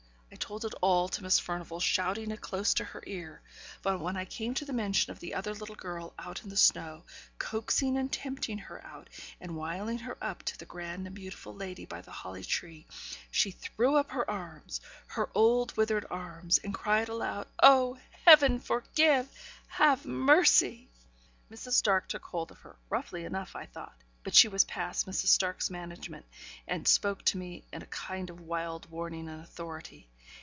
I 0.33 0.37
told 0.37 0.63
it 0.63 0.73
all 0.81 1.07
to 1.09 1.23
Miss 1.23 1.39
Furnivall, 1.39 1.81
shouting 1.81 2.31
it 2.31 2.39
close 2.39 2.73
to 2.75 2.85
her 2.85 3.03
ear; 3.05 3.41
but 3.83 3.99
when 3.99 4.15
I 4.15 4.23
came 4.25 4.53
to 4.55 4.65
the 4.65 4.73
mention 4.73 5.11
of 5.11 5.19
the 5.19 5.33
other 5.33 5.53
little 5.53 5.75
girl 5.75 6.13
out 6.17 6.43
in 6.43 6.49
the 6.49 6.57
snow, 6.57 7.03
coaxing 7.37 7.97
and 7.97 8.11
tempting 8.11 8.57
her 8.57 8.83
out, 8.85 9.09
and 9.41 9.57
willing 9.57 9.99
her 9.99 10.17
up 10.21 10.43
to 10.43 10.57
the 10.57 10.65
grand 10.65 11.05
and 11.05 11.15
beautiful 11.15 11.53
lady 11.53 11.85
by 11.85 12.01
the 12.01 12.11
holly 12.11 12.43
tree, 12.45 12.87
she 13.29 13.51
threw 13.51 14.01
her 14.01 14.29
arms 14.29 14.79
up 14.83 14.89
her 15.07 15.29
old 15.35 15.71
and 15.71 15.77
withered 15.77 16.05
arms 16.09 16.59
and 16.63 16.73
cried 16.73 17.09
aloud, 17.09 17.47
'Oh! 17.61 17.99
Heaven 18.25 18.59
forgive! 18.59 19.27
Have 19.67 20.05
mercy!' 20.05 20.89
Mrs. 21.51 21.73
Stark 21.73 22.07
took 22.07 22.23
hold 22.23 22.51
of 22.51 22.59
her; 22.59 22.77
roughly 22.89 23.25
enough, 23.25 23.55
I 23.55 23.65
thought; 23.67 24.01
but 24.23 24.33
she 24.33 24.47
was 24.47 24.63
past 24.63 25.05
Mrs. 25.07 25.27
Stark's 25.27 25.69
management, 25.69 26.25
and 26.67 26.87
spoke 26.87 27.23
to 27.25 27.37
me, 27.37 27.65
in 27.71 27.81
a 27.83 27.87
kind 27.87 28.29
of 28.29 28.39
wild 28.39 28.89
warning 28.89 29.27
and 29.27 29.41
authority. 29.41 30.07